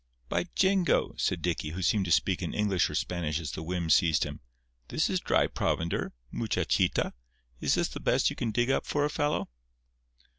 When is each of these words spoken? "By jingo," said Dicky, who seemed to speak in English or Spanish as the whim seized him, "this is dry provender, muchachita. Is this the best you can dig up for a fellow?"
"By 0.29 0.45
jingo," 0.55 1.13
said 1.19 1.43
Dicky, 1.43 1.69
who 1.69 1.83
seemed 1.83 2.05
to 2.05 2.11
speak 2.11 2.41
in 2.41 2.55
English 2.55 2.89
or 2.89 2.95
Spanish 2.95 3.39
as 3.39 3.51
the 3.51 3.61
whim 3.61 3.91
seized 3.91 4.23
him, 4.23 4.39
"this 4.87 5.11
is 5.11 5.19
dry 5.19 5.45
provender, 5.45 6.11
muchachita. 6.31 7.13
Is 7.59 7.75
this 7.75 7.89
the 7.89 7.99
best 7.99 8.31
you 8.31 8.35
can 8.35 8.49
dig 8.49 8.71
up 8.71 8.87
for 8.87 9.05
a 9.05 9.11
fellow?" 9.11 9.47